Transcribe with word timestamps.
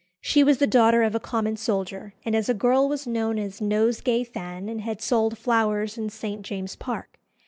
She 0.19 0.43
was 0.43 0.57
the 0.57 0.65
daughter 0.65 1.03
of 1.03 1.13
a 1.13 1.19
common 1.19 1.57
soldier, 1.57 2.15
and 2.25 2.35
as 2.35 2.49
a 2.49 2.55
girl 2.55 2.89
was 2.89 3.05
known 3.05 3.37
as 3.37 3.61
"Nosegay 3.61 4.23
Fan," 4.23 4.67
and 4.67 4.81
had 4.81 4.99
sold 4.99 5.37
flowers 5.37 5.95
in 5.95 6.09
St. 6.09 6.41
James's 6.41 6.75
Park. 6.75 7.19